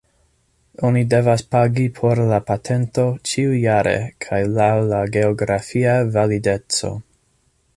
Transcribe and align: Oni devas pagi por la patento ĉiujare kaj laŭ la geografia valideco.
Oni 0.87 1.01
devas 1.09 1.41
pagi 1.55 1.83
por 1.99 2.21
la 2.31 2.39
patento 2.47 3.05
ĉiujare 3.31 3.93
kaj 4.27 4.41
laŭ 4.55 4.71
la 4.93 5.03
geografia 5.17 5.93
valideco. 6.17 6.91